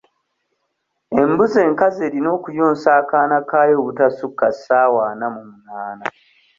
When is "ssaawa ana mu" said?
4.55-5.41